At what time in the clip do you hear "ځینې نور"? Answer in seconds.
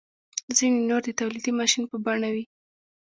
0.57-1.01